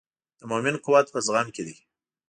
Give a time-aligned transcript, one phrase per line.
[0.39, 1.75] د مؤمن قوت په زغم کې دی.